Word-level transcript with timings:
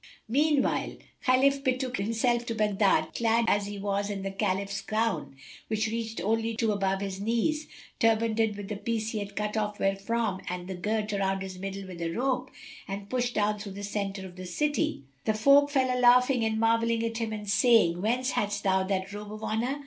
Meanwhile 0.27 0.95
Khalif 1.21 1.63
betook 1.63 1.97
himself 1.97 2.47
to 2.47 2.55
Baghdad, 2.55 3.13
clad 3.13 3.45
as 3.47 3.67
he 3.67 3.77
was 3.77 4.09
in 4.09 4.23
the 4.23 4.31
Caliph's 4.31 4.81
gown, 4.81 5.35
which 5.67 5.85
reached 5.89 6.19
only 6.19 6.55
to 6.55 6.71
above 6.71 7.01
his 7.01 7.21
knees,[FN#283] 7.21 7.99
turbanded 8.39 8.57
with 8.57 8.67
the 8.69 8.77
piece 8.77 9.11
he 9.11 9.19
had 9.19 9.35
cut 9.35 9.55
off 9.55 9.77
therefrom 9.77 10.41
and 10.49 10.67
girt 10.81 11.13
about 11.13 11.43
his 11.43 11.59
middle 11.59 11.85
with 11.87 12.01
a 12.01 12.09
rope, 12.09 12.49
and 12.87 13.01
he 13.01 13.05
pushed 13.09 13.35
through 13.35 13.73
the 13.73 13.83
centre 13.83 14.25
of 14.25 14.37
the 14.37 14.47
city. 14.47 15.03
The 15.25 15.35
folk 15.35 15.69
fell 15.69 15.95
a 15.95 15.99
laughing 16.01 16.43
and 16.43 16.59
marvelling 16.59 17.03
at 17.03 17.19
him 17.19 17.31
and 17.31 17.47
saying, 17.47 18.01
"Whence 18.01 18.31
hadst 18.31 18.63
thou 18.63 18.81
that 18.85 19.13
robe 19.13 19.31
of 19.31 19.43
honour?" 19.43 19.79